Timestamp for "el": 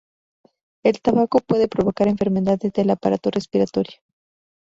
0.81-0.99